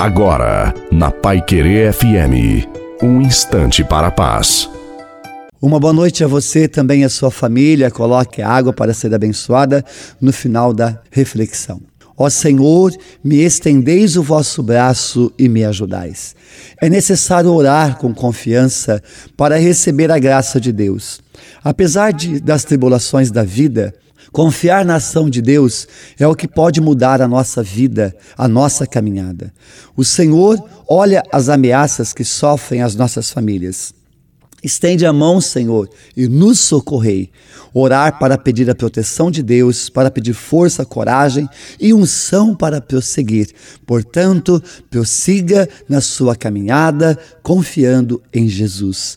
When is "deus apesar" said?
20.72-22.14